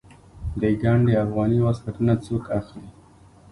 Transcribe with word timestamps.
د 0.61 0.63
ګنډ 0.81 1.05
افغاني 1.23 1.59
واسکټونه 1.61 2.13
څوک 2.25 2.43
اخلي؟ 2.59 2.87